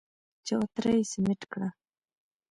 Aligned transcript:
چوتره 0.47 0.91
يې 0.97 1.03
سمټ 1.11 1.41
کړه. 1.51 1.69